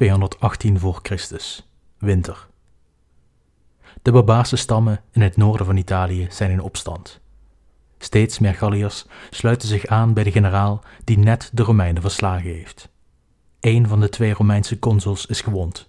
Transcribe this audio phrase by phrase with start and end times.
[0.00, 1.68] 218 voor Christus,
[1.98, 2.48] winter.
[4.02, 7.20] De barbaarse stammen in het noorden van Italië zijn in opstand.
[7.98, 12.88] Steeds meer Galliërs sluiten zich aan bij de generaal die net de Romeinen verslagen heeft.
[13.60, 15.88] Een van de twee Romeinse consuls is gewond.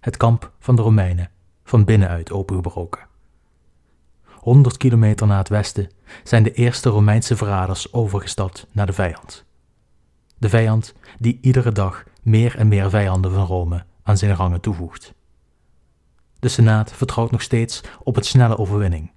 [0.00, 1.30] Het kamp van de Romeinen
[1.64, 3.06] van binnenuit opengebroken.
[4.30, 5.90] 100 kilometer naar het westen
[6.24, 9.44] zijn de eerste Romeinse verraders overgestapt naar de vijand.
[10.38, 15.14] De vijand die iedere dag meer en meer vijanden van Rome aan zijn rangen toevoegt.
[16.38, 19.10] De Senaat vertrouwt nog steeds op het snelle overwinning.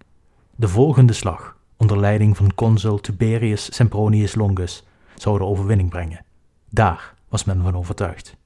[0.56, 6.26] De volgende slag, onder leiding van consul Tiberius Sempronius Longus, zou de overwinning brengen.
[6.70, 8.38] Daar was men van overtuigd.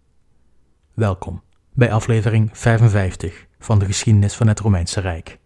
[0.94, 1.42] Welkom
[1.74, 5.40] bij aflevering 55 van de geschiedenis van het Romeinse Rijk.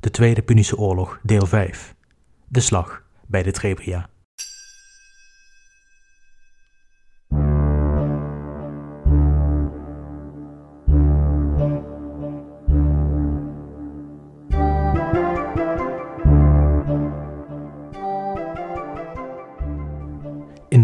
[0.00, 1.94] De Tweede Punische Oorlog, deel 5.
[2.48, 4.08] De slag bij de Trebia.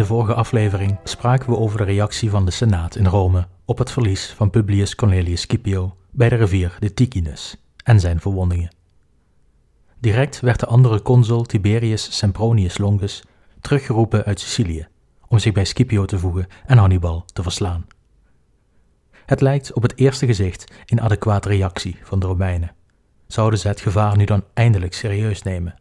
[0.09, 4.33] Vorige aflevering spraken we over de reactie van de Senaat in Rome op het verlies
[4.37, 8.75] van Publius Cornelius Scipio bij de rivier de Ticinus en zijn verwondingen.
[10.01, 13.23] Direct werd de andere consul Tiberius Sempronius Longus
[13.61, 14.87] teruggeroepen uit Sicilië
[15.29, 17.87] om zich bij Scipio te voegen en Hannibal te verslaan.
[19.27, 22.75] Het lijkt op het eerste gezicht een adequate reactie van de Romeinen.
[23.27, 25.79] Zouden ze het gevaar nu dan eindelijk serieus nemen?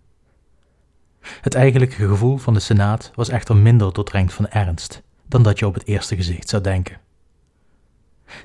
[1.41, 5.67] Het eigenlijke gevoel van de Senaat was echter minder doordrenkt van ernst dan dat je
[5.67, 6.99] op het eerste gezicht zou denken.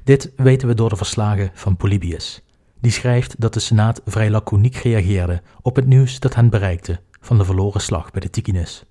[0.04, 2.42] Dit weten we door de verslagen van Polybius,
[2.80, 7.38] die schrijft dat de Senaat vrij laconiek reageerde op het nieuws dat hen bereikte van
[7.38, 8.84] de verloren slag bij de Ticinus.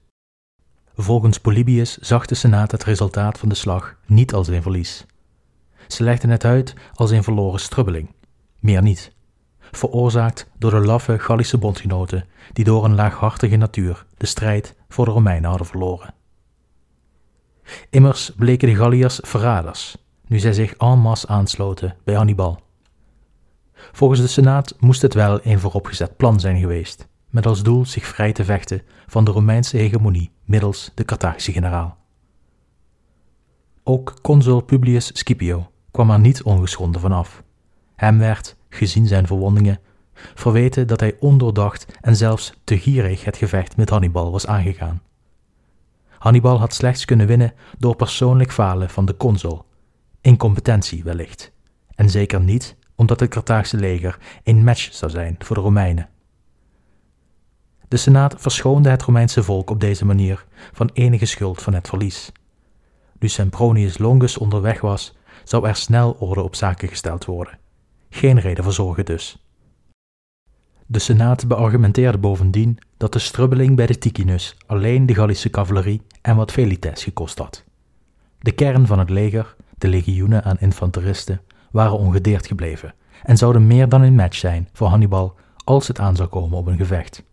[0.96, 5.06] Volgens Polybius zag de Senaat het resultaat van de slag niet als een verlies.
[5.88, 8.14] Ze legden het uit als een verloren strubbeling,
[8.60, 9.12] meer niet,
[9.72, 15.12] veroorzaakt door de laffe Gallische bondgenoten die door een laaghartige natuur de strijd voor de
[15.12, 16.14] Romeinen hadden verloren.
[17.90, 22.60] Immers bleken de Galliërs verraders, nu zij zich en masse aansloten bij Hannibal.
[23.74, 28.06] Volgens de Senaat moest het wel een vooropgezet plan zijn geweest, met als doel zich
[28.06, 31.98] vrij te vechten van de Romeinse hegemonie middels de Carthagische generaal.
[33.84, 37.44] Ook consul Publius Scipio kwam er niet ongeschonden vanaf.
[37.96, 39.80] Hem werd, gezien zijn verwondingen,
[40.14, 45.02] verweten dat hij ondoordacht en zelfs te gierig het gevecht met Hannibal was aangegaan.
[46.18, 49.66] Hannibal had slechts kunnen winnen door persoonlijk falen van de consul,
[50.22, 51.52] incompetentie wellicht,
[51.96, 56.10] en zeker niet omdat het Carthaagse leger een match zou zijn voor de Romeinen.
[57.88, 62.32] De Senaat verschoonde het Romeinse volk op deze manier van enige schuld van het verlies.
[63.20, 67.61] Nu Sempronius Longus onderweg was, zou er snel orde op zaken gesteld worden.
[68.14, 69.46] Geen reden voor zorgen dus.
[70.86, 76.36] De Senaat beargumenteerde bovendien dat de strubbeling bij de Ticinus alleen de Gallische cavalerie en
[76.36, 77.64] wat velites gekost had.
[78.40, 81.42] De kern van het leger, de legioenen aan infanteristen,
[81.72, 86.16] waren ongedeerd gebleven en zouden meer dan een match zijn voor Hannibal als het aan
[86.16, 87.24] zou komen op een gevecht.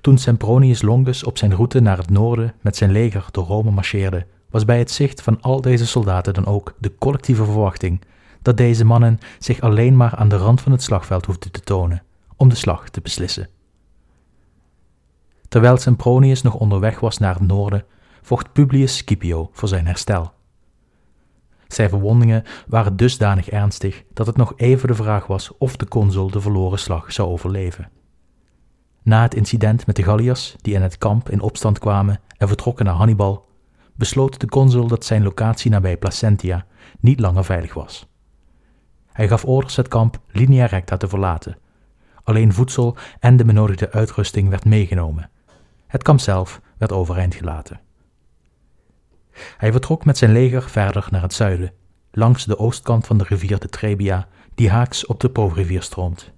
[0.00, 4.26] Toen Sempronius Longus op zijn route naar het noorden met zijn leger door Rome marcheerde,
[4.50, 8.00] was bij het zicht van al deze soldaten dan ook de collectieve verwachting
[8.42, 12.02] dat deze mannen zich alleen maar aan de rand van het slagveld hoefden te tonen
[12.36, 13.48] om de slag te beslissen.
[15.48, 17.84] Terwijl Sempronius nog onderweg was naar het noorden,
[18.22, 20.32] vocht Publius Scipio voor zijn herstel.
[21.66, 26.30] Zijn verwondingen waren dusdanig ernstig dat het nog even de vraag was of de consul
[26.30, 27.90] de verloren slag zou overleven.
[29.02, 32.84] Na het incident met de Galliërs, die in het kamp in opstand kwamen en vertrokken
[32.84, 33.46] naar Hannibal,
[33.94, 36.66] besloot de consul dat zijn locatie nabij Placentia
[37.00, 38.08] niet langer veilig was.
[39.18, 41.58] Hij gaf orders het kamp linea recta te verlaten.
[42.24, 45.30] Alleen voedsel en de benodigde uitrusting werd meegenomen.
[45.86, 47.80] Het kamp zelf werd overeind gelaten.
[49.56, 51.72] Hij vertrok met zijn leger verder naar het zuiden,
[52.12, 56.32] langs de oostkant van de rivier de Trebia, die haaks op de Po-rivier stroomt.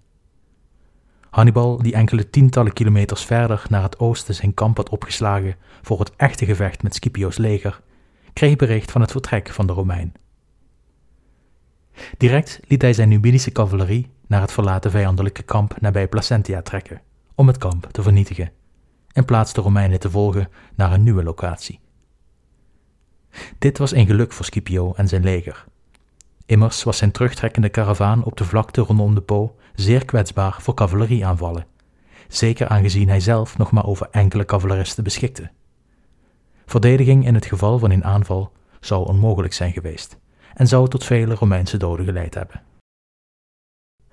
[1.31, 6.13] Hannibal, die enkele tientallen kilometers verder naar het oosten zijn kamp had opgeslagen voor het
[6.17, 7.81] echte gevecht met Scipio's leger,
[8.33, 10.13] kreeg bericht van het vertrek van de Romein.
[12.17, 17.01] Direct liet hij zijn Numidische cavalerie naar het verlaten vijandelijke kamp nabij Placentia trekken,
[17.35, 18.53] om het kamp te vernietigen,
[19.13, 21.81] in plaats de Romeinen te volgen naar een nieuwe locatie.
[23.59, 25.65] Dit was een geluk voor Scipio en zijn leger.
[26.47, 31.67] Immers was zijn terugtrekkende karavaan op de vlakte rondom de Po zeer kwetsbaar voor cavalerieaanvallen,
[32.29, 35.51] zeker aangezien hij zelf nog maar over enkele cavaleristen beschikte.
[36.67, 40.19] Verdediging in het geval van een aanval zou onmogelijk zijn geweest,
[40.61, 42.63] en zou tot vele Romeinse doden geleid hebben.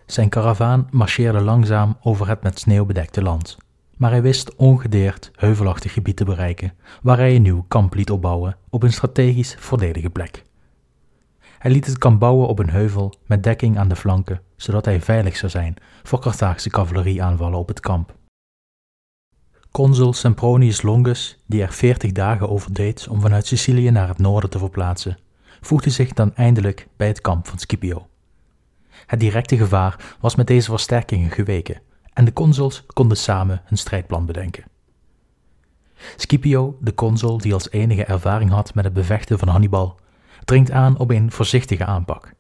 [0.06, 3.58] Zijn karavaan marcheerde langzaam over het met sneeuw bedekte land,
[3.98, 8.58] maar hij wist ongedeerd heuvelachtig gebied te bereiken waar hij een nieuw kamp liet opbouwen
[8.70, 10.44] op een strategisch voordelige plek.
[11.58, 15.02] Hij liet het kamp bouwen op een heuvel met dekking aan de flanken, zodat hij
[15.02, 18.16] veilig zou zijn voor Carthaagse cavalerieaanvallen op het kamp.
[19.72, 24.50] Consul Sempronius Longus, die er veertig dagen over deed om vanuit Sicilië naar het noorden
[24.50, 25.18] te verplaatsen,
[25.62, 28.08] voegde zich dan eindelijk bij het kamp van Scipio.
[29.06, 31.82] Het directe gevaar was met deze versterkingen geweken
[32.14, 34.64] en de consuls konden samen een strijdplan bedenken.
[36.16, 40.00] Scipio, de consul die als enige ervaring had met het bevechten van Hannibal,
[40.46, 42.34] dringt aan op een voorzichtige aanpak.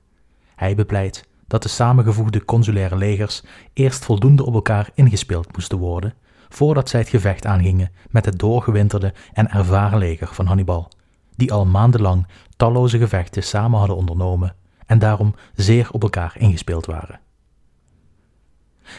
[0.56, 3.44] Hij bepleit dat de samengevoegde consulaire legers
[3.74, 6.14] eerst voldoende op elkaar ingespeeld moesten worden
[6.50, 10.92] voordat zij het gevecht aangingen met het doorgewinterde en ervaren leger van Hannibal,
[11.38, 14.56] die al maandenlang talloze gevechten samen hadden ondernomen
[14.86, 17.20] en daarom zeer op elkaar ingespeeld waren.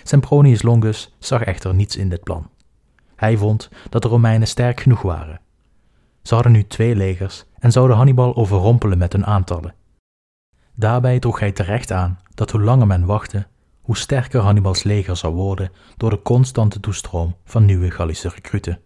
[0.02, 2.50] Sempronius Longus zag echter niets in dit plan.
[3.16, 5.40] Hij vond dat de Romeinen sterk genoeg waren.
[6.22, 9.74] Ze hadden nu twee legers en zouden Hannibal overrompelen met hun aantallen.
[10.74, 13.46] Daarbij droeg hij terecht aan dat hoe langer men wachtte,
[13.80, 18.80] hoe sterker Hannibals leger zou worden door de constante toestroom van nieuwe Gallische recruten.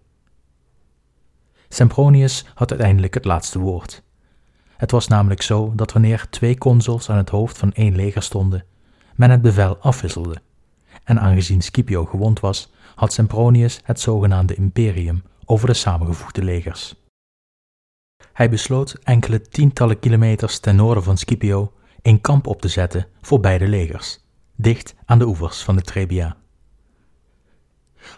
[1.72, 4.02] Sempronius had uiteindelijk het laatste woord.
[4.76, 8.64] Het was namelijk zo dat wanneer twee consuls aan het hoofd van één leger stonden,
[9.14, 10.42] men het bevel afwisselde.
[11.04, 16.94] En aangezien Scipio gewond was, had Sempronius het zogenaamde imperium over de samengevoegde legers.
[18.32, 21.72] Hij besloot enkele tientallen kilometers ten noorden van Scipio
[22.02, 24.20] een kamp op te zetten voor beide legers,
[24.56, 26.36] dicht aan de oevers van de Trebia.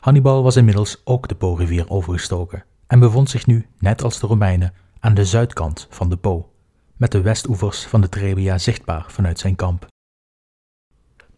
[0.00, 4.74] Hannibal was inmiddels ook de Po-rivier overgestoken en bevond zich nu, net als de Romeinen,
[5.00, 6.52] aan de zuidkant van de Po,
[6.96, 9.86] met de westoevers van de Trebia zichtbaar vanuit zijn kamp.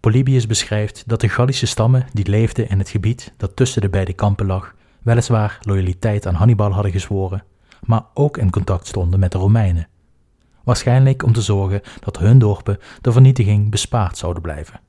[0.00, 4.12] Polybius beschrijft dat de Gallische stammen die leefden in het gebied dat tussen de beide
[4.12, 7.44] kampen lag, weliswaar loyaliteit aan Hannibal hadden gezworen,
[7.84, 9.88] maar ook in contact stonden met de Romeinen.
[10.64, 14.81] Waarschijnlijk om te zorgen dat hun dorpen de vernietiging bespaard zouden blijven.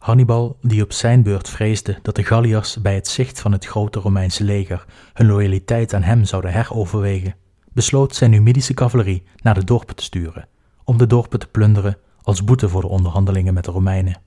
[0.00, 3.98] Hannibal, die op zijn beurt vreesde dat de Galliërs bij het zicht van het grote
[3.98, 7.34] Romeinse leger hun loyaliteit aan hem zouden heroverwegen,
[7.72, 10.48] besloot zijn Numidische cavalerie naar de dorpen te sturen,
[10.84, 14.20] om de dorpen te plunderen als boete voor de onderhandelingen met de Romeinen.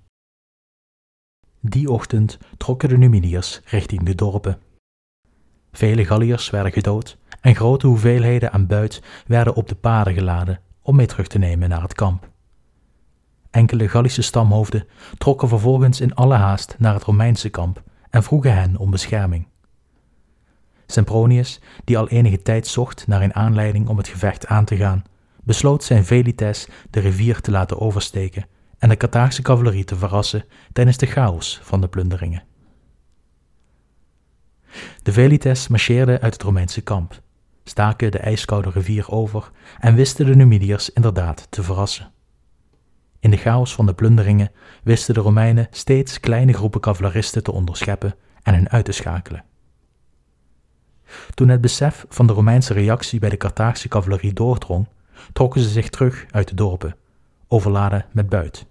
[1.59, 4.59] Die ochtend trokken de Numidiërs richting de dorpen.
[5.71, 10.95] Vele Galliërs werden gedood en grote hoeveelheden aan buit werden op de paden geladen om
[10.95, 12.31] mee terug te nemen naar het kamp.
[13.53, 18.77] Enkele Gallische stamhoofden trokken vervolgens in alle haast naar het Romeinse kamp en vroegen hen
[18.77, 19.47] om bescherming.
[20.85, 25.03] Sempronius, die al enige tijd zocht naar een aanleiding om het gevecht aan te gaan,
[25.43, 28.45] besloot zijn velites de rivier te laten oversteken
[28.77, 32.43] en de Carthaagse cavalerie te verrassen tijdens de chaos van de plunderingen.
[35.03, 37.21] De velites marcheerden uit het Romeinse kamp,
[37.63, 42.12] staken de ijskoude rivier over en wisten de Numidiërs inderdaad te verrassen.
[43.23, 44.51] In de chaos van de plunderingen
[44.83, 49.43] wisten de Romeinen steeds kleine groepen cavaleristen te onderscheppen en hen uit te schakelen.
[51.33, 54.87] Toen het besef van de Romeinse reactie bij de Carthaagse cavalerie doordrong,
[55.33, 56.95] trokken ze zich terug uit de dorpen,
[57.47, 58.65] overladen met buit.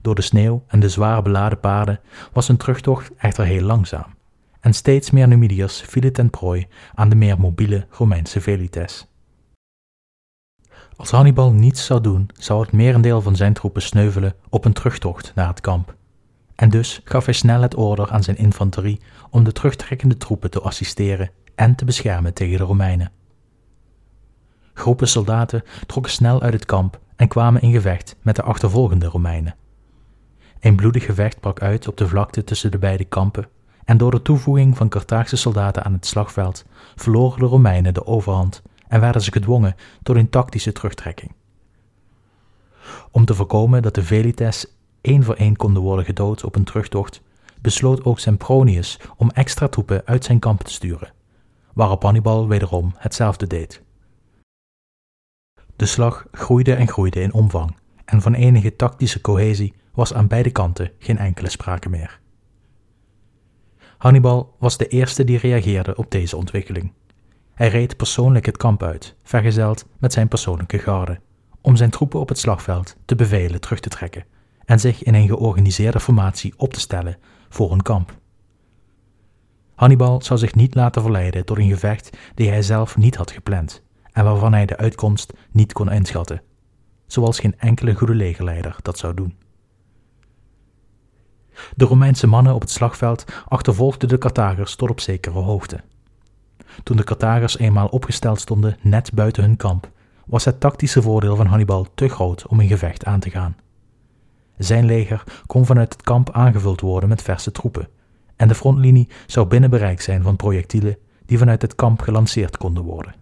[0.00, 2.00] Door de sneeuw en de zwaar beladen paarden
[2.32, 4.14] was hun terugtocht echter heel langzaam,
[4.60, 9.06] en steeds meer Numidiërs vielen ten prooi aan de meer mobiele Romeinse velites.
[10.96, 15.32] Als Hannibal niets zou doen, zou het merendeel van zijn troepen sneuvelen op een terugtocht
[15.34, 15.94] naar het kamp.
[16.54, 19.00] En dus gaf hij snel het order aan zijn infanterie
[19.30, 23.12] om de terugtrekkende troepen te assisteren en te beschermen tegen de Romeinen.
[24.74, 29.54] Groepen soldaten trokken snel uit het kamp en kwamen in gevecht met de achtervolgende Romeinen.
[30.60, 33.48] Een bloedig gevecht brak uit op de vlakte tussen de beide kampen,
[33.84, 38.62] en door de toevoeging van Carthaagse soldaten aan het slagveld verloren de Romeinen de overhand
[38.88, 41.32] en werden ze gedwongen tot een tactische terugtrekking.
[43.10, 44.66] Om te voorkomen dat de Velites
[45.00, 47.22] één voor één konden worden gedood op een terugtocht,
[47.60, 51.12] besloot ook Sempronius om extra troepen uit zijn kamp te sturen,
[51.72, 53.82] waarop Hannibal wederom hetzelfde deed.
[55.76, 60.50] De slag groeide en groeide in omvang, en van enige tactische cohesie was aan beide
[60.50, 62.20] kanten geen enkele sprake meer.
[63.98, 66.92] Hannibal was de eerste die reageerde op deze ontwikkeling.
[67.56, 71.20] Hij reed persoonlijk het kamp uit, vergezeld met zijn persoonlijke garde,
[71.60, 74.24] om zijn troepen op het slagveld te bevelen terug te trekken
[74.64, 78.18] en zich in een georganiseerde formatie op te stellen voor een kamp.
[79.74, 83.82] Hannibal zou zich niet laten verleiden door een gevecht die hij zelf niet had gepland
[84.12, 86.42] en waarvan hij de uitkomst niet kon inschatten,
[87.06, 89.36] zoals geen enkele goede legerleider dat zou doen.
[91.74, 95.80] De Romeinse mannen op het slagveld achtervolgden de Carthagers tot op zekere hoogte.
[96.82, 99.90] Toen de Carthagers eenmaal opgesteld stonden net buiten hun kamp,
[100.26, 103.56] was het tactische voordeel van Hannibal te groot om een gevecht aan te gaan.
[104.58, 107.88] Zijn leger kon vanuit het kamp aangevuld worden met verse troepen,
[108.36, 112.82] en de frontlinie zou binnen bereik zijn van projectielen die vanuit het kamp gelanceerd konden
[112.82, 113.14] worden.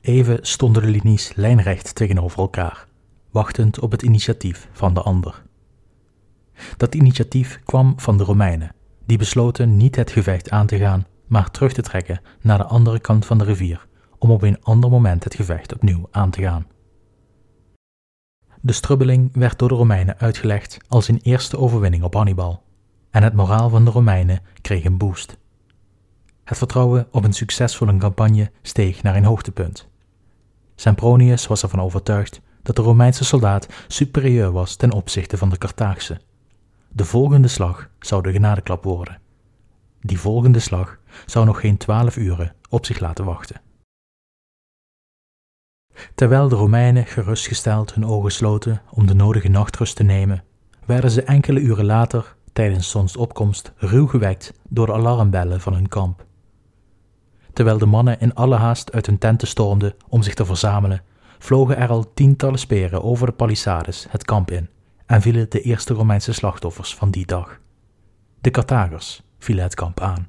[0.00, 2.86] Even stonden de linies lijnrecht tegenover elkaar,
[3.30, 5.42] wachtend op het initiatief van de ander.
[6.76, 8.74] Dat initiatief kwam van de Romeinen,
[9.06, 13.00] die besloten niet het gevecht aan te gaan, maar terug te trekken naar de andere
[13.00, 13.86] kant van de rivier,
[14.18, 16.66] om op een ander moment het gevecht opnieuw aan te gaan.
[18.60, 22.62] De strubbeling werd door de Romeinen uitgelegd als een eerste overwinning op Hannibal,
[23.10, 25.38] en het moraal van de Romeinen kreeg een boost.
[26.44, 29.88] Het vertrouwen op een succesvolle campagne steeg naar een hoogtepunt.
[30.74, 36.20] Sempronius was ervan overtuigd dat de Romeinse soldaat superieur was ten opzichte van de Carthaagse.
[36.88, 39.20] De volgende slag zou de genadeklap worden.
[40.00, 43.60] Die volgende slag zou nog geen twaalf uren op zich laten wachten.
[46.14, 50.44] Terwijl de Romeinen gerustgesteld hun ogen sloten om de nodige nachtrust te nemen,
[50.86, 56.24] werden ze enkele uren later, tijdens zonsopkomst, ruw gewekt door de alarmbellen van hun kamp.
[57.52, 61.02] Terwijl de mannen in alle haast uit hun tenten stormden om zich te verzamelen,
[61.38, 64.68] vlogen er al tientallen speren over de palissades het kamp in
[65.06, 67.60] en vielen de eerste Romeinse slachtoffers van die dag.
[68.40, 70.26] De Carthagers vielen het kamp aan.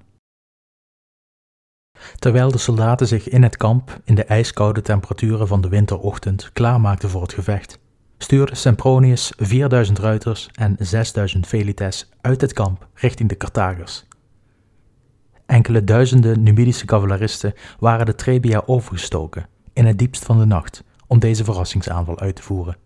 [2.20, 7.10] Terwijl de soldaten zich in het kamp in de ijskoude temperaturen van de winterochtend klaarmaakten
[7.10, 7.80] voor het gevecht,
[8.18, 14.06] stuurde Sempronius 4000 ruiters en 6000 velites uit het kamp richting de Carthagers.
[15.46, 21.20] Enkele duizenden Numidische cavaleristen waren de Trebia overgestoken in het diepst van de nacht om
[21.20, 22.78] deze verrassingsaanval uit te voeren.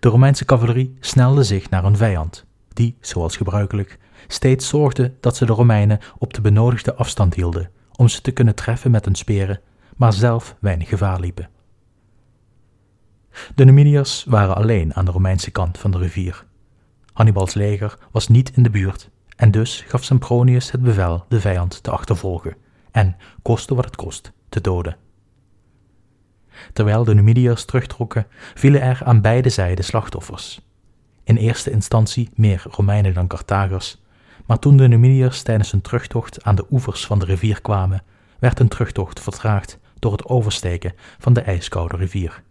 [0.00, 5.46] De Romeinse cavalerie snelde zich naar een vijand, die, zoals gebruikelijk, steeds zorgde dat ze
[5.46, 9.60] de Romeinen op de benodigde afstand hielden om ze te kunnen treffen met hun speren,
[9.96, 11.48] maar zelf weinig gevaar liepen.
[13.54, 16.44] De Numidiërs waren alleen aan de Romeinse kant van de rivier.
[17.12, 21.82] Hannibals leger was niet in de buurt en dus gaf Sempronius het bevel de vijand
[21.82, 22.56] te achtervolgen
[22.90, 24.96] en, koste wat het kost, te doden.
[26.72, 30.60] Terwijl de Numidiërs terugtrokken, vielen er aan beide zijden slachtoffers.
[31.24, 34.02] In eerste instantie meer Romeinen dan Carthagers,
[34.46, 38.02] maar toen de Numidiërs tijdens hun terugtocht aan de oevers van de rivier kwamen,
[38.38, 42.42] werd hun terugtocht vertraagd door het oversteken van de ijskoude rivier.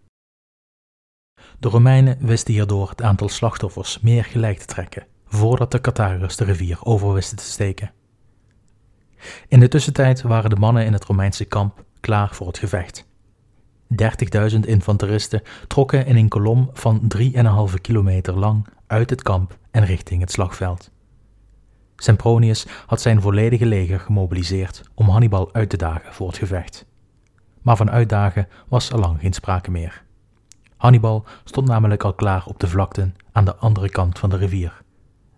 [1.60, 6.44] De Romeinen wisten hierdoor het aantal slachtoffers meer gelijk te trekken, voordat de Carthagers de
[6.44, 7.92] rivier over wisten te steken.
[9.48, 13.06] In de tussentijd waren de mannen in het Romeinse kamp klaar voor het gevecht.
[14.54, 20.22] 30.000 infanteristen trokken in een kolom van 3,5 kilometer lang uit het kamp en richting
[20.22, 20.92] het slagveld.
[21.96, 26.86] Sempronius had zijn volledige leger gemobiliseerd om Hannibal uit te dagen voor het gevecht.
[27.62, 30.04] Maar van uitdagen was er lang geen sprake meer.
[30.78, 34.82] Hannibal stond namelijk al klaar op de vlakten aan de andere kant van de rivier.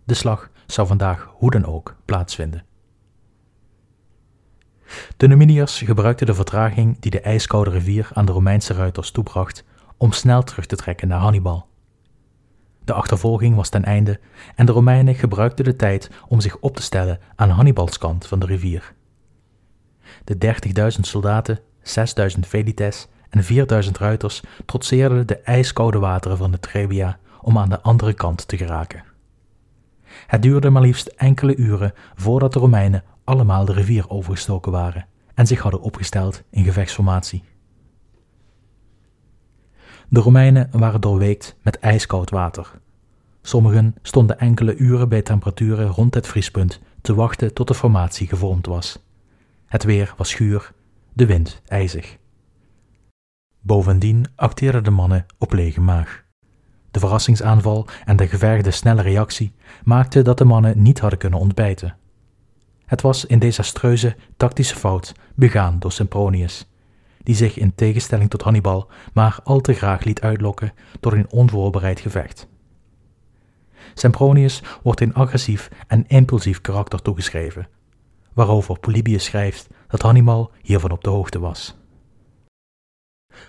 [0.04, 2.66] De slag zou vandaag hoe dan ook plaatsvinden.
[5.18, 9.64] De Numidiërs gebruikten de vertraging die de ijskoude rivier aan de Romeinse ruiters toebracht
[9.98, 11.68] om snel terug te trekken naar Hannibal.
[12.88, 14.20] De achtervolging was ten einde
[14.56, 18.40] en de Romeinen gebruikten de tijd om zich op te stellen aan Hannibals kant van
[18.40, 18.94] de rivier.
[20.24, 20.56] De
[20.96, 23.44] 30.000 soldaten, 6.000 velites en
[23.86, 28.58] 4.000 ruiters trotseerden de ijskoude wateren van de Trebia om aan de andere kant te
[28.58, 29.04] geraken.
[30.28, 35.48] Het duurde maar liefst enkele uren voordat de Romeinen allemaal de rivier overgestoken waren en
[35.48, 37.44] zich hadden opgesteld in gevechtsformatie.
[40.10, 42.72] De Romeinen waren doorweekt met ijskoud water.
[43.42, 48.66] Sommigen stonden enkele uren bij temperaturen rond het vriespunt te wachten tot de formatie gevormd
[48.66, 49.00] was.
[49.66, 50.72] Het weer was schuur,
[51.14, 52.18] de wind ijzig.
[53.60, 56.24] Bovendien acteerden de mannen op lege maag.
[56.92, 61.98] De verrassingsaanval en de gevergde snelle reactie maakten dat de mannen niet hadden kunnen ontbijten.
[62.86, 66.68] Het was een desastreuze tactische fout begaan door Sempronius,
[67.28, 72.00] die zich in tegenstelling tot Hannibal maar al te graag liet uitlokken door een onvoorbereid
[72.00, 72.48] gevecht.
[73.94, 77.68] Sempronius wordt een agressief en impulsief karakter toegeschreven,
[78.34, 81.78] waarover Polybius schrijft dat Hannibal hiervan op de hoogte was.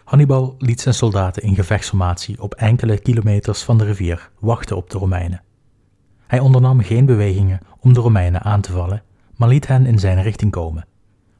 [0.05, 4.99] Hannibal liet zijn soldaten in gevechtsformatie op enkele kilometers van de rivier wachten op de
[4.99, 5.43] Romeinen.
[6.27, 9.03] Hij ondernam geen bewegingen om de Romeinen aan te vallen,
[9.37, 10.87] maar liet hen in zijn richting komen,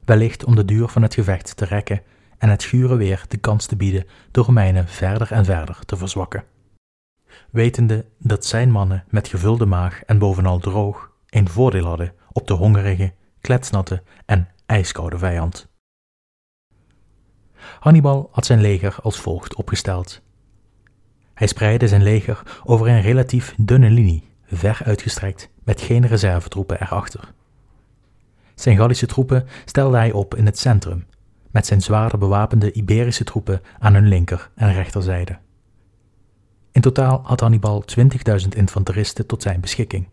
[0.05, 2.01] wellicht om de duur van het gevecht te rekken
[2.39, 6.43] en het gure weer de kans te bieden de Romeinen verder en verder te verzwakken.
[7.51, 12.53] Wetende dat zijn mannen met gevulde maag en bovenal droog een voordeel hadden op de
[12.53, 15.67] hongerige, kletsnatte en ijskoude vijand.
[17.79, 20.21] Hannibal had zijn leger als volgt opgesteld.
[21.33, 27.33] Hij spreidde zijn leger over een relatief dunne linie, ver uitgestrekt, met geen reservetroepen erachter.
[28.55, 31.05] Zijn Gallische troepen stelde hij op in het centrum,
[31.51, 35.37] met zijn zwaarder bewapende Iberische troepen aan hun linker en rechterzijde.
[36.71, 37.83] In totaal had Hannibal
[38.41, 40.07] 20.000 infanteristen tot zijn beschikking.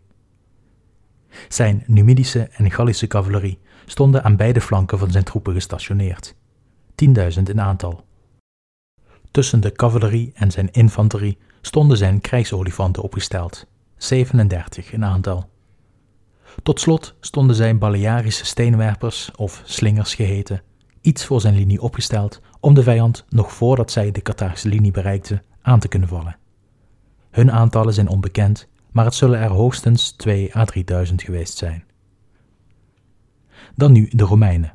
[1.47, 6.35] Zijn Numidische en Gallische cavalerie stonden aan beide flanken van zijn troepen gestationeerd,
[7.05, 8.05] 10.000 in aantal.
[9.31, 13.65] Tussen de cavalerie en zijn infanterie stonden zijn krijgsolifanten opgesteld,
[13.97, 15.49] 37 in aantal.
[16.63, 20.61] Tot slot stonden zijn Balearische steenwerpers, of slingers geheten,
[21.01, 25.43] iets voor zijn linie opgesteld om de vijand nog voordat zij de Carthagische linie bereikten
[25.61, 26.37] aan te kunnen vallen.
[27.31, 31.83] Hun aantallen zijn onbekend, maar het zullen er hoogstens 2 à 3000 geweest zijn.
[33.75, 34.73] Dan nu de Romeinen.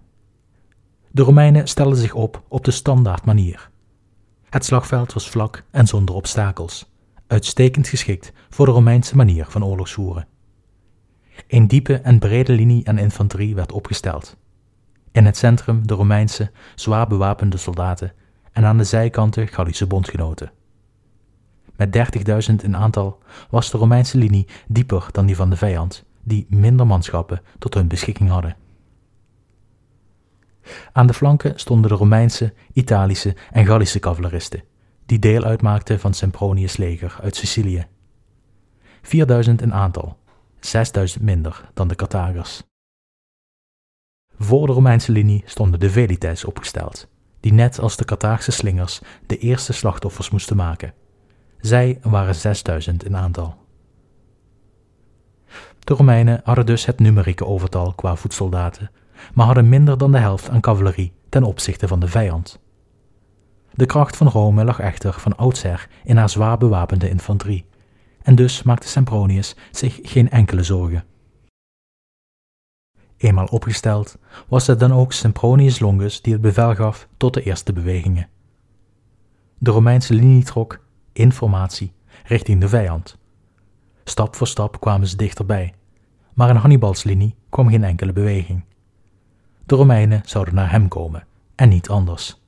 [1.11, 3.71] De Romeinen stelden zich op op de standaard manier.
[4.51, 6.93] Het slagveld was vlak en zonder obstakels,
[7.27, 10.27] uitstekend geschikt voor de Romeinse manier van oorlogsvoeren.
[11.49, 14.37] Een diepe en brede linie aan infanterie werd opgesteld.
[15.13, 18.13] In het centrum de Romeinse, zwaar bewapende soldaten
[18.53, 20.53] en aan de zijkanten Gallische bondgenoten.
[21.77, 21.97] Met
[22.51, 23.19] 30.000 in aantal
[23.51, 27.89] was de Romeinse linie dieper dan die van de vijand, die minder manschappen tot hun
[27.89, 28.57] beschikking hadden.
[30.93, 34.63] Aan de flanken stonden de Romeinse, Italische en Gallische cavaleristen,
[35.07, 37.87] die deel uitmaakten van Sempronius' leger uit Sicilië.
[39.03, 40.17] 4000 in aantal,
[40.61, 42.63] 6000 minder dan de Carthagers.
[44.45, 47.09] Voor de Romeinse linie stonden de Velites opgesteld,
[47.41, 50.95] die net als de Carthaagse slingers de eerste slachtoffers moesten maken.
[51.61, 53.55] Zij waren 6000 in aantal.
[55.79, 58.91] De Romeinen hadden dus het numerieke overtal qua voetsoldaten,
[59.35, 62.61] maar hadden minder dan de helft aan cavalerie ten opzichte van de vijand.
[63.75, 67.67] De kracht van Rome lag echter van oudsher in haar zwaar bewapende infanterie,
[68.23, 71.05] en dus maakte Sempronius zich geen enkele zorgen.
[73.23, 77.73] Eenmaal opgesteld, was het dan ook Sempronius Longus die het bevel gaf tot de eerste
[77.73, 78.29] bewegingen.
[79.59, 81.93] De Romeinse linie trok, informatie,
[82.25, 83.19] richting de vijand.
[84.05, 85.75] Stap voor stap kwamen ze dichterbij,
[86.35, 88.65] maar in Hannibals linie kwam geen enkele beweging.
[89.67, 92.41] De Romeinen zouden naar hem komen, en niet anders.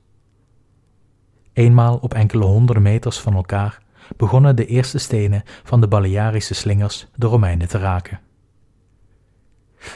[1.53, 3.81] Eenmaal op enkele honderden meters van elkaar
[4.17, 8.19] begonnen de eerste stenen van de Balearische slingers de Romeinen te raken.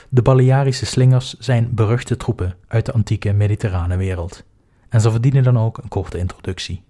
[0.10, 4.44] De Balearische slingers zijn beruchte troepen uit de antieke mediterrane wereld,
[4.90, 6.84] en ze verdienen dan ook een korte introductie.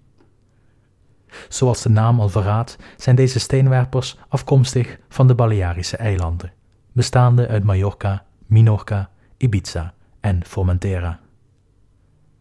[1.50, 6.54] Zoals de naam al verraadt, zijn deze steenwerpers afkomstig van de Balearische eilanden,
[6.92, 11.20] bestaande uit Mallorca, Minorca, Ibiza en Formentera.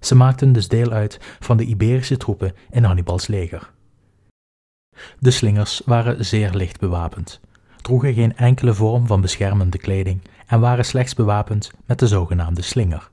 [0.00, 3.70] Ze maakten dus deel uit van de Iberische troepen in Hannibals leger.
[5.18, 7.40] De slingers waren zeer licht bewapend,
[7.82, 13.10] droegen geen enkele vorm van beschermende kleding en waren slechts bewapend met de zogenaamde slinger,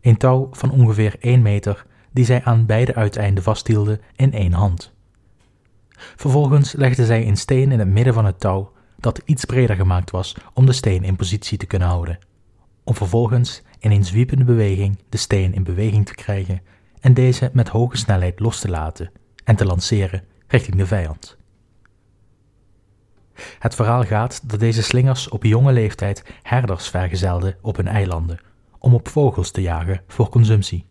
[0.00, 4.92] een touw van ongeveer 1 meter die zij aan beide uiteinden vasthielden in één hand.
[6.16, 10.10] Vervolgens legden zij een steen in het midden van het touw dat iets breder gemaakt
[10.10, 12.18] was om de steen in positie te kunnen houden,
[12.84, 16.62] om vervolgens in een zwiepende beweging de steen in beweging te krijgen
[17.00, 19.10] en deze met hoge snelheid los te laten
[19.44, 21.36] en te lanceren richting de vijand.
[23.58, 28.40] Het verhaal gaat dat deze slingers op jonge leeftijd herders vergezelden op hun eilanden
[28.78, 30.86] om op vogels te jagen voor consumptie.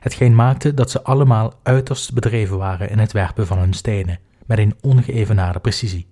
[0.00, 4.58] Hetgeen maakte dat ze allemaal uiterst bedreven waren in het werpen van hun stenen met
[4.58, 6.06] een ongeëvenaarde precisie.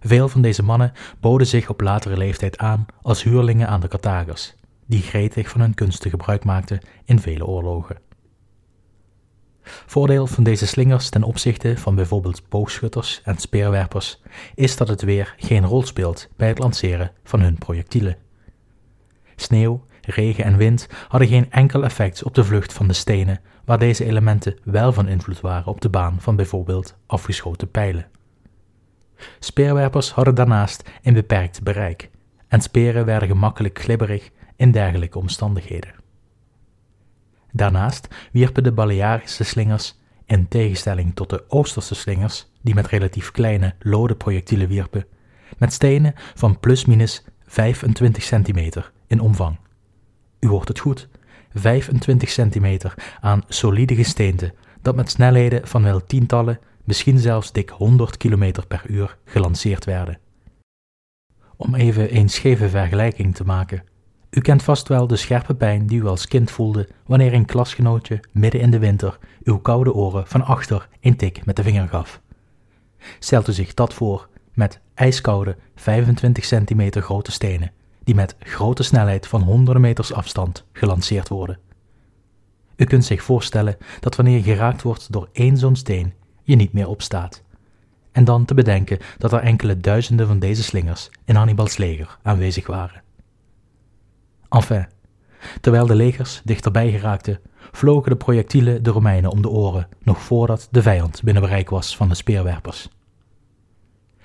[0.00, 4.54] Veel van deze mannen boden zich op latere leeftijd aan als huurlingen aan de Carthagers,
[4.86, 8.05] die gretig van hun kunsten gebruik maakten in vele oorlogen.
[9.86, 14.20] Voordeel van deze slingers ten opzichte van bijvoorbeeld boogschutters en speerwerpers
[14.54, 18.16] is dat het weer geen rol speelt bij het lanceren van hun projectielen.
[19.36, 23.78] Sneeuw, regen en wind hadden geen enkel effect op de vlucht van de stenen, waar
[23.78, 28.06] deze elementen wel van invloed waren op de baan van bijvoorbeeld afgeschoten pijlen.
[29.38, 32.10] Speerwerpers hadden daarnaast een beperkt bereik,
[32.48, 36.05] en speren werden gemakkelijk glibberig in dergelijke omstandigheden.
[37.56, 43.74] Daarnaast wierpen de Balearische slingers, in tegenstelling tot de Oosterse slingers, die met relatief kleine,
[43.78, 45.06] lode projectielen wierpen,
[45.58, 49.56] met stenen van plus-minus 25 centimeter in omvang.
[50.40, 51.08] u hoort het goed,
[51.54, 58.16] 25 centimeter aan solide gesteente dat met snelheden van wel tientallen, misschien zelfs dik 100
[58.16, 60.18] km per uur gelanceerd werden.
[61.56, 63.82] Om even een scheve vergelijking te maken.
[64.36, 68.20] U kent vast wel de scherpe pijn die u als kind voelde wanneer een klasgenootje
[68.32, 72.20] midden in de winter uw koude oren van achter een tik met de vinger gaf.
[73.18, 77.72] Stelt u zich dat voor met ijskoude 25 centimeter grote stenen
[78.04, 81.58] die met grote snelheid van honderden meters afstand gelanceerd worden.
[82.76, 86.72] U kunt zich voorstellen dat wanneer je geraakt wordt door één zo'n steen, je niet
[86.72, 87.42] meer opstaat.
[88.12, 92.66] En dan te bedenken dat er enkele duizenden van deze slingers in Hannibals leger aanwezig
[92.66, 93.04] waren.
[94.48, 94.86] Enfin,
[95.60, 97.40] terwijl de legers dichterbij geraakten,
[97.72, 101.96] vlogen de projectielen de Romeinen om de oren nog voordat de vijand binnen bereik was
[101.96, 102.88] van de speerwerpers.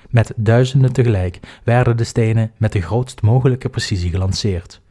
[0.10, 4.82] Met duizenden tegelijk werden de stenen met de grootst mogelijke precisie gelanceerd.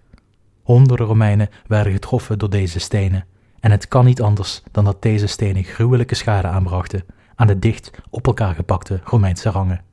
[0.62, 3.24] Honderden Romeinen werden getroffen door deze stenen,
[3.60, 7.90] en het kan niet anders dan dat deze stenen gruwelijke schade aanbrachten aan de dicht
[8.10, 9.84] op elkaar gepakte Romeinse rangen.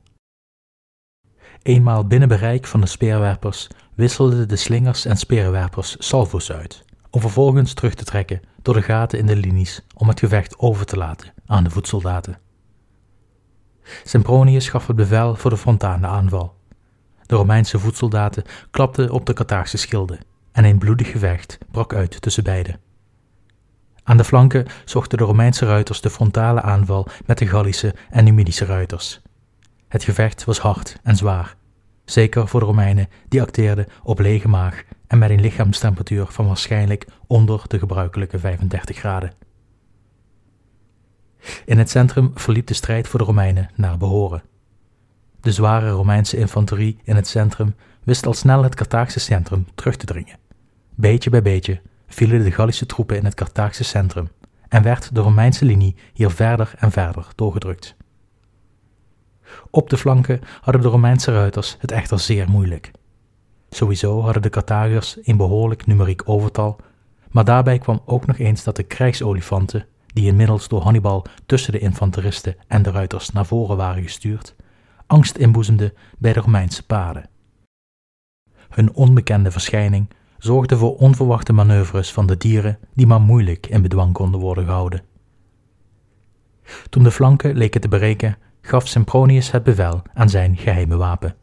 [1.62, 7.72] Eenmaal binnen bereik van de speerwerpers wisselden de slingers en speerwerpers salvo's uit, om vervolgens
[7.72, 11.32] terug te trekken door de gaten in de linies om het gevecht over te laten
[11.46, 12.38] aan de voetsoldaten.
[14.04, 16.54] Sempronius gaf het bevel voor de fontane aanval.
[17.26, 20.18] De Romeinse voetsoldaten klapten op de Carthaagse schilden
[20.52, 22.80] en een bloedig gevecht brak uit tussen beiden.
[24.02, 28.64] Aan de flanken zochten de Romeinse ruiters de frontale aanval met de Gallische en Numidische
[28.64, 29.20] ruiters.
[29.88, 31.56] Het gevecht was hard en zwaar,
[32.10, 37.06] zeker voor de Romeinen die acteerden op lege maag en met een lichaamstemperatuur van waarschijnlijk
[37.26, 39.32] onder de gebruikelijke 35 graden.
[41.64, 44.42] In het centrum verliep de strijd voor de Romeinen naar behoren.
[45.40, 50.06] De zware Romeinse infanterie in het centrum wist al snel het Carthaagse centrum terug te
[50.06, 50.38] dringen.
[50.94, 54.28] Beetje bij beetje vielen de Gallische troepen in het Carthaagse centrum
[54.68, 57.96] en werd de Romeinse linie hier verder en verder doorgedrukt.
[59.70, 62.90] Op de flanken hadden de Romeinse ruiters het echter zeer moeilijk.
[63.70, 66.76] Sowieso hadden de Carthagers een behoorlijk numeriek overtal,
[67.30, 71.78] maar daarbij kwam ook nog eens dat de krijgsolifanten die inmiddels door Hannibal tussen de
[71.78, 74.54] infanteristen en de ruiters naar voren waren gestuurd,
[75.06, 77.28] angst inboezemde bij de Romeinse paarden.
[78.68, 80.08] Hun onbekende verschijning
[80.38, 85.02] zorgde voor onverwachte manoeuvres van de dieren die maar moeilijk in bedwang konden worden gehouden.
[86.90, 91.34] Toen de flanken leken te breken, gaf Sempronius het bevel aan zijn geheime wapen.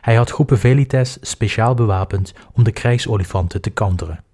[0.00, 4.24] Hij had groepen velites speciaal bewapend om de krijgsolifanten te counteren.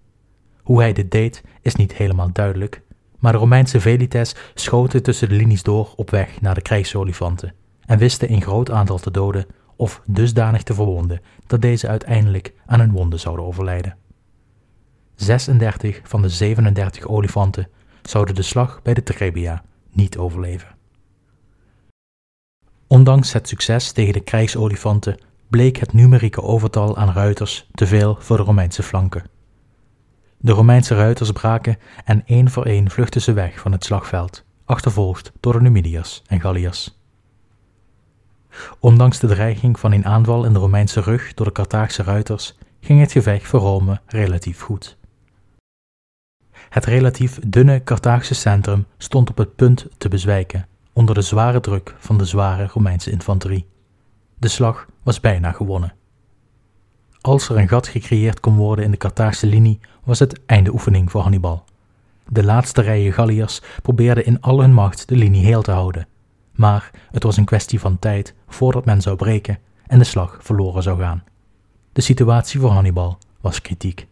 [0.63, 2.83] Hoe hij dit deed is niet helemaal duidelijk,
[3.19, 7.55] maar de Romeinse velites schoten tussen de linies door op weg naar de krijgsolifanten
[7.87, 12.81] en wisten een groot aantal te doden of dusdanig te verwonden dat deze uiteindelijk aan
[12.81, 13.97] hun wonden zouden overlijden.
[15.15, 17.69] 36 van de 37 olifanten
[18.03, 20.81] zouden de slag bij de Trebia niet overleven.
[22.93, 28.37] Ondanks het succes tegen de krijgsolifanten bleek het numerieke overtal aan ruiters te veel voor
[28.37, 29.25] de Romeinse flanken.
[30.39, 35.33] De Romeinse ruiters braken en één voor één vluchtten ze weg van het slagveld, achtervolgd
[35.41, 36.99] door de Numidiërs en Galliërs.
[38.79, 43.01] Ondanks de dreiging van een aanval in de Romeinse rug door de Carthaagse ruiters ging
[43.01, 44.97] het gevecht voor Rome relatief goed.
[46.69, 51.95] Het relatief dunne Carthaagse centrum stond op het punt te bezwijken onder de zware druk
[51.99, 53.67] van de zware Romeinse infanterie.
[54.39, 55.95] De slag was bijna gewonnen.
[57.21, 61.11] Als er een gat gecreëerd kon worden in de Carthaagse linie, was het einde oefening
[61.11, 61.65] voor Hannibal.
[62.29, 66.09] De laatste rijen Galliërs probeerden in al hun macht de linie heel te houden,
[66.53, 70.83] maar het was een kwestie van tijd voordat men zou breken en de slag verloren
[70.83, 71.25] zou gaan.
[71.93, 74.07] De situatie voor Hannibal was kritiek.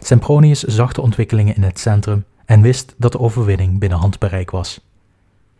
[0.00, 4.86] Sempronius zag de ontwikkelingen in het centrum en wist dat de overwinning binnen handbereik was.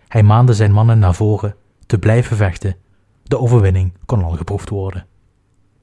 [0.09, 2.77] Hij maande zijn mannen naar voren te blijven vechten.
[3.23, 5.07] De overwinning kon al geproefd worden.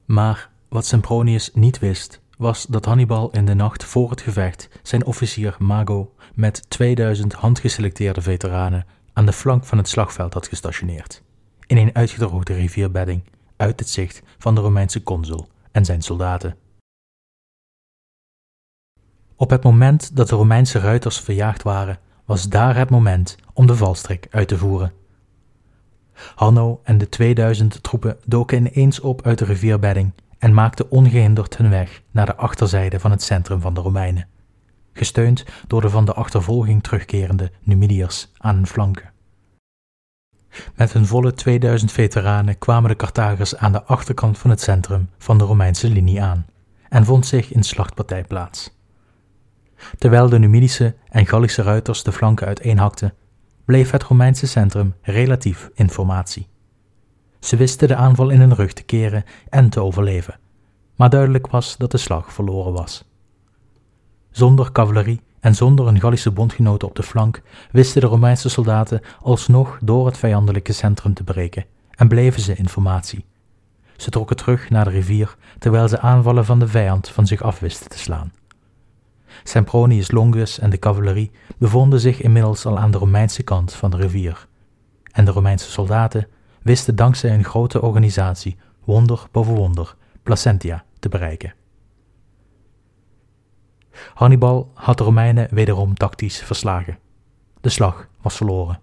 [0.04, 5.04] Maar wat Sempronius niet wist, was dat Hannibal in de nacht voor het gevecht zijn
[5.04, 11.22] officier Mago met 2000 handgeselecteerde veteranen aan de flank van het slagveld had gestationeerd,
[11.66, 13.24] in een uitgedroogde rivierbedding,
[13.56, 16.56] uit het zicht van de Romeinse consul en zijn soldaten.
[19.36, 23.76] Op het moment dat de Romeinse ruiters verjaagd waren, was daar het moment om de
[23.76, 24.92] valstrik uit te voeren.
[26.34, 31.70] Hanno en de 2000 troepen doken ineens op uit de rivierbedding en maakten ongehinderd hun
[31.70, 34.28] weg naar de achterzijde van het centrum van de Romeinen,
[34.92, 39.10] gesteund door de van de achtervolging terugkerende Numidiërs aan hun flanken.
[40.74, 45.38] Met hun volle 2000 veteranen kwamen de Carthagers aan de achterkant van het centrum van
[45.38, 46.46] de Romeinse linie aan
[46.88, 48.80] en vond zich in slachtpartij plaats.
[49.98, 53.14] Terwijl de Numidische en Gallische ruiters de flanken uiteenhakten,
[53.64, 56.48] bleef het Romeinse centrum relatief in formatie.
[57.40, 60.38] Ze wisten de aanval in hun rug te keren en te overleven,
[60.96, 63.04] maar duidelijk was dat de slag verloren was.
[64.30, 69.78] Zonder cavalerie en zonder een Gallische bondgenoten op de flank wisten de Romeinse soldaten alsnog
[69.82, 73.24] door het vijandelijke centrum te breken en bleven ze in formatie.
[73.96, 77.58] Ze trokken terug naar de rivier terwijl ze aanvallen van de vijand van zich af
[77.58, 78.32] wisten te slaan.
[79.42, 83.96] Sempronius Longus en de cavalerie bevonden zich inmiddels al aan de Romeinse kant van de
[83.96, 84.46] rivier.
[85.12, 86.28] En de Romeinse soldaten
[86.62, 91.54] wisten dankzij een grote organisatie wonder boven wonder Placentia te bereiken.
[94.14, 96.98] Hannibal had de Romeinen wederom tactisch verslagen.
[97.60, 98.80] De slag was verloren.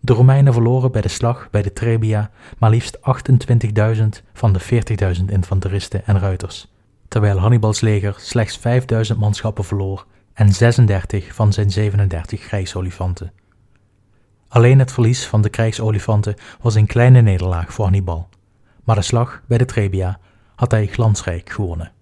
[0.00, 2.98] De Romeinen verloren bij de slag bij de Trebia maar liefst
[3.96, 4.60] 28.000 van de
[5.18, 6.73] 40.000 infanteristen en ruiters,
[7.14, 13.32] terwijl Hannibals leger slechts 5.000 manschappen verloor en 36 van zijn 37 krijgsolifanten.
[14.48, 18.28] Alleen het verlies van de krijgsolifanten was een kleine nederlaag voor Hannibal,
[18.84, 20.18] maar de slag bij de Trebia
[20.54, 21.92] had hij glansrijk gewonnen.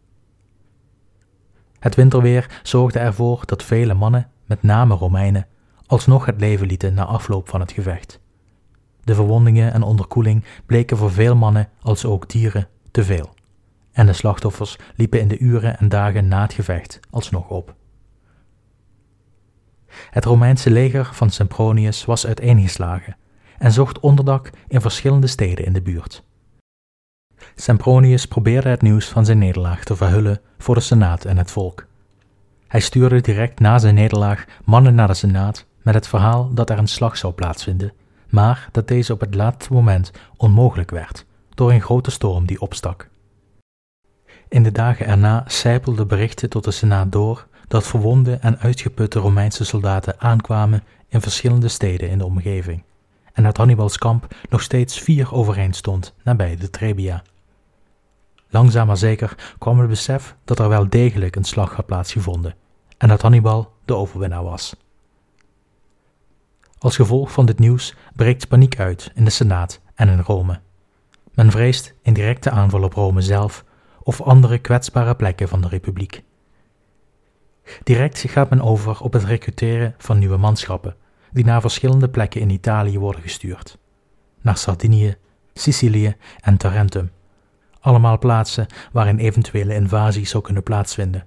[1.78, 5.46] Het winterweer zorgde ervoor dat vele mannen, met name Romeinen,
[5.86, 8.20] alsnog het leven lieten na afloop van het gevecht.
[9.04, 13.34] De verwondingen en onderkoeling bleken voor veel mannen als ook dieren te veel,
[13.92, 17.74] en de slachtoffers liepen in de uren en dagen na het gevecht alsnog op.
[20.10, 23.16] Het Romeinse leger van Sempronius was uiteengeslagen
[23.58, 26.24] en zocht onderdak in verschillende steden in de buurt.
[27.54, 31.86] Sempronius probeerde het nieuws van zijn nederlaag te verhullen voor de Senaat en het volk.
[32.68, 36.78] Hij stuurde direct na zijn nederlaag mannen naar de Senaat met het verhaal dat er
[36.78, 37.92] een slag zou plaatsvinden,
[38.28, 43.10] maar dat deze op het laatste moment onmogelijk werd door een grote storm die opstak.
[44.52, 49.64] In de dagen erna sijpelden berichten tot de Senaat door dat verwonde en uitgeputte Romeinse
[49.64, 52.82] soldaten aankwamen in verschillende steden in de omgeving,
[53.32, 57.22] en dat Hannibals kamp nog steeds vier overeind stond nabij de Trebia.
[58.48, 62.54] Langzaam maar zeker kwam het besef dat er wel degelijk een slag had plaatsgevonden
[62.98, 64.76] en dat Hannibal de overwinnaar was.
[66.78, 70.60] Als gevolg van dit nieuws breekt paniek uit in de Senaat en in Rome.
[71.34, 73.64] Men vreest een directe aanval op Rome zelf
[74.02, 76.22] of andere kwetsbare plekken van de Republiek.
[77.82, 80.96] Direct gaat men over op het recruteren van nieuwe manschappen,
[81.30, 83.78] die naar verschillende plekken in Italië worden gestuurd.
[84.40, 85.16] Naar Sardinië,
[85.52, 87.10] Sicilië en Tarentum
[87.82, 91.26] allemaal plaatsen waar een eventuele invasie zou kunnen plaatsvinden.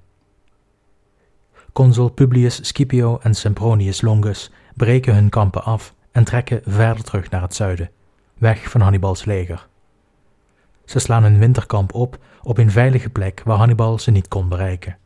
[1.73, 7.41] Consul Publius Scipio en Sempronius Longus breken hun kampen af en trekken verder terug naar
[7.41, 7.91] het zuiden,
[8.37, 9.67] weg van Hannibals leger.
[10.85, 14.97] Ze slaan hun winterkamp op op een veilige plek waar Hannibal ze niet kon bereiken.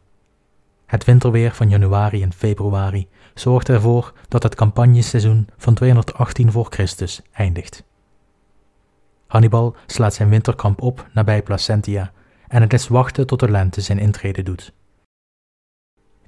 [0.86, 7.21] Het winterweer van januari en februari zorgt ervoor dat het campagneseizoen van 218 voor Christus
[7.32, 7.84] eindigt.
[9.28, 12.12] Hannibal slaat zijn winterkamp op nabij Placentia
[12.47, 14.73] en het is wachten tot de lente zijn intrede doet.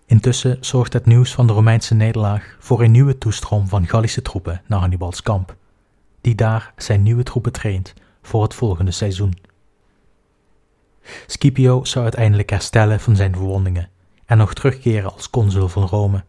[0.05, 4.61] Intussen zorgt het nieuws van de Romeinse nederlaag voor een nieuwe toestroom van Gallische troepen
[4.67, 5.55] naar Hannibals kamp,
[6.21, 9.49] die daar zijn nieuwe troepen traint voor het volgende seizoen.
[11.27, 13.89] Scipio zou uiteindelijk herstellen van zijn verwondingen
[14.25, 16.23] en nog terugkeren als consul van Rome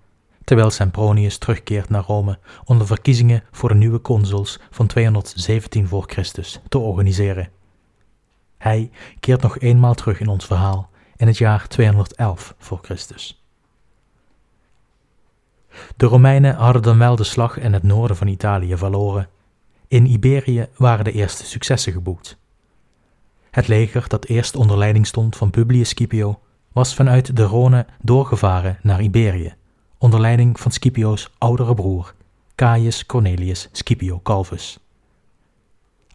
[0.44, 6.04] terwijl Sempronius terugkeert naar Rome om de verkiezingen voor de nieuwe consuls van 217 voor
[6.06, 7.50] Christus te organiseren.
[8.58, 13.42] Hij keert nog eenmaal terug in ons verhaal in het jaar 211 voor Christus.
[15.96, 19.28] De Romeinen hadden dan wel de slag in het noorden van Italië verloren.
[19.88, 22.40] In Iberië waren de eerste successen geboekt.
[23.52, 26.40] Het leger dat eerst onder leiding stond van Publius Scipio
[26.72, 29.54] was vanuit de Rhône doorgevaren naar Iberië
[29.98, 32.14] onder leiding van Scipio's oudere broer,
[32.54, 34.78] Caius Cornelius Scipio Calvus.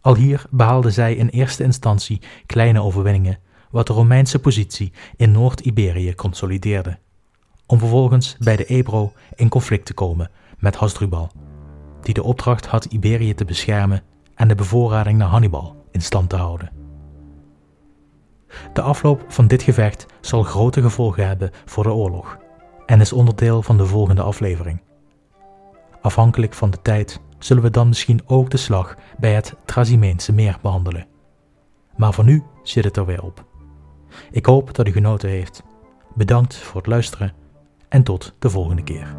[0.00, 3.38] Al hier behaalden zij in eerste instantie kleine overwinningen,
[3.70, 6.98] wat de Romeinse positie in Noord-Iberië consolideerde,
[7.66, 11.30] om vervolgens bij de Ebro in conflict te komen met Hasdrubal,
[12.02, 14.02] die de opdracht had Iberië te beschermen
[14.34, 16.87] en de bevoorrading naar Hannibal in stand te houden.
[18.72, 22.38] De afloop van dit gevecht zal grote gevolgen hebben voor de oorlog
[22.86, 24.80] en is onderdeel van de volgende aflevering.
[26.00, 30.58] Afhankelijk van de tijd zullen we dan misschien ook de slag bij het Trasimeense meer
[30.62, 31.06] behandelen.
[31.96, 33.44] Maar voor nu zit het er weer op.
[34.30, 35.62] Ik hoop dat u genoten heeft.
[36.14, 37.32] Bedankt voor het luisteren
[37.88, 39.16] en tot de volgende keer.